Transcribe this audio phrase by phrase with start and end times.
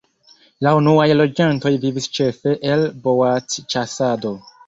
[0.67, 4.35] La unuaj loĝantoj vivis ĉefe el boacĉasado.